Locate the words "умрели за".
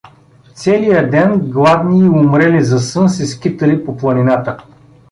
2.09-2.79